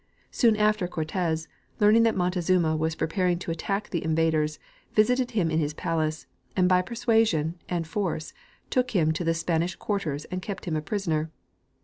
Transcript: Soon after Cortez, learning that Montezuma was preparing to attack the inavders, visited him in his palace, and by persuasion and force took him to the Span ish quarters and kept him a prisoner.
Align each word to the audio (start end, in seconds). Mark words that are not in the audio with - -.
Soon 0.31 0.55
after 0.55 0.87
Cortez, 0.87 1.47
learning 1.79 2.01
that 2.01 2.15
Montezuma 2.15 2.75
was 2.75 2.95
preparing 2.95 3.37
to 3.37 3.51
attack 3.51 3.91
the 3.91 4.01
inavders, 4.03 4.57
visited 4.95 5.29
him 5.37 5.51
in 5.51 5.59
his 5.59 5.75
palace, 5.75 6.25
and 6.55 6.67
by 6.67 6.81
persuasion 6.81 7.59
and 7.69 7.85
force 7.85 8.33
took 8.71 8.95
him 8.95 9.11
to 9.11 9.23
the 9.23 9.35
Span 9.35 9.61
ish 9.61 9.75
quarters 9.75 10.25
and 10.31 10.41
kept 10.41 10.65
him 10.65 10.75
a 10.75 10.81
prisoner. 10.81 11.29